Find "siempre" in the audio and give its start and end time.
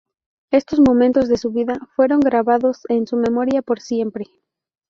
3.79-4.25